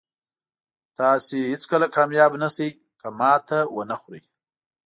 [0.97, 2.69] تاسو هېڅکله کامیاب نه شئ
[2.99, 4.23] که ماتې ونه خورئ.